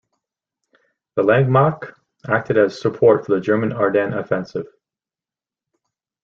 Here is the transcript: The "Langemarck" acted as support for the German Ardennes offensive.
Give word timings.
The 1.15 1.21
"Langemarck" 1.21 1.93
acted 2.27 2.57
as 2.57 2.81
support 2.81 3.23
for 3.23 3.35
the 3.35 3.39
German 3.39 3.71
Ardennes 3.71 4.15
offensive. 4.15 4.65